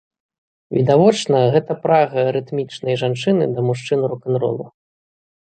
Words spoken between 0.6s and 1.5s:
Відавочна,